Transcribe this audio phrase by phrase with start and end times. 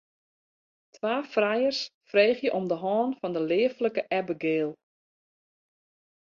[0.95, 4.69] Twa frijers freegje om de hân fan de leaflike Abigail.